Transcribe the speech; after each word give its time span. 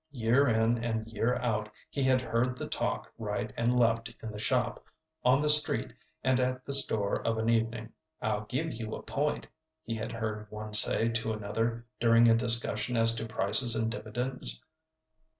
Year 0.09 0.47
in 0.47 0.83
and 0.83 1.07
year 1.09 1.35
out 1.35 1.69
he 1.91 2.01
had 2.01 2.23
heard 2.23 2.57
the 2.57 2.67
talk 2.67 3.13
right 3.19 3.53
and 3.55 3.77
left 3.79 4.11
in 4.23 4.31
the 4.31 4.39
shop, 4.39 4.83
on 5.23 5.43
the 5.43 5.47
street, 5.49 5.93
and 6.23 6.39
at 6.39 6.65
the 6.65 6.73
store 6.73 7.21
of 7.21 7.37
an 7.37 7.49
evening. 7.51 7.91
"I'll 8.19 8.45
give 8.45 8.73
you 8.73 8.95
a 8.95 9.03
point," 9.03 9.47
he 9.83 9.93
had 9.93 10.11
heard 10.11 10.49
one 10.49 10.73
say 10.73 11.09
to 11.09 11.33
another 11.33 11.85
during 11.99 12.27
a 12.27 12.33
discussion 12.33 12.97
as 12.97 13.13
to 13.13 13.27
prices 13.27 13.75
and 13.75 13.91
dividends. 13.91 14.65